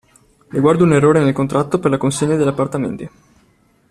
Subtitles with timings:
[0.49, 3.09] Riguardo un errore nel contratto per la consegna degli appartamenti.